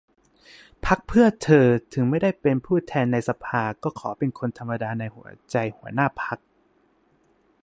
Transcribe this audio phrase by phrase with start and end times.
[0.85, 6.37] พรรคเพื่อเธอ: ถึงไม่ได้เป็นผู้แทนในสภา ก็ขอเป็นคนธรรมดาในหัวใจหัวหน้าพรรค